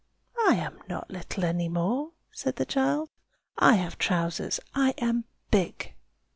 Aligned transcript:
"I 0.47 0.55
am 0.55 0.79
not 0.89 1.11
little 1.11 1.45
any 1.45 1.69
more!" 1.69 2.13
said 2.31 2.55
the 2.55 2.65
child. 2.65 3.11
"I 3.59 3.75
have 3.75 3.99
trousers; 3.99 4.59
I 4.73 4.95
am 4.97 5.25
big." 5.51 5.93